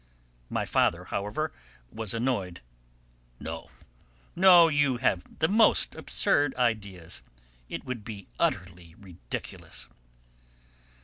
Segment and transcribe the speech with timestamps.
[0.49, 1.51] My father, however,
[1.91, 2.61] was annoyed:
[3.39, 3.69] "No,
[4.35, 7.21] no; you have the most absurd ideas.
[7.69, 9.87] It would be utterly ridiculous."